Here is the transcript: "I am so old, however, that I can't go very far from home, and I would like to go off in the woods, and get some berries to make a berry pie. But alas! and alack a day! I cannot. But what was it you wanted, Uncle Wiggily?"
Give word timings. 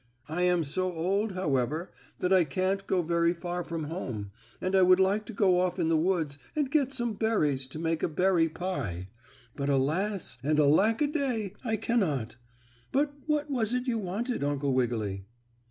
"I 0.27 0.41
am 0.41 0.63
so 0.63 0.91
old, 0.91 1.33
however, 1.33 1.91
that 2.21 2.33
I 2.33 2.43
can't 2.43 2.87
go 2.87 3.03
very 3.03 3.35
far 3.35 3.63
from 3.63 3.83
home, 3.83 4.31
and 4.59 4.75
I 4.75 4.81
would 4.81 4.99
like 4.99 5.25
to 5.27 5.31
go 5.33 5.59
off 5.59 5.77
in 5.77 5.89
the 5.89 5.95
woods, 5.95 6.39
and 6.55 6.71
get 6.71 6.91
some 6.91 7.13
berries 7.13 7.67
to 7.67 7.77
make 7.77 8.01
a 8.01 8.09
berry 8.09 8.49
pie. 8.49 9.09
But 9.55 9.69
alas! 9.69 10.39
and 10.41 10.59
alack 10.59 11.03
a 11.03 11.07
day! 11.07 11.53
I 11.63 11.75
cannot. 11.77 12.35
But 12.91 13.13
what 13.27 13.51
was 13.51 13.75
it 13.75 13.85
you 13.85 13.99
wanted, 13.99 14.43
Uncle 14.43 14.73
Wiggily?" 14.73 15.27